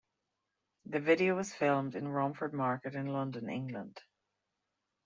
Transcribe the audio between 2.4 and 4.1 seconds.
Market in London, England.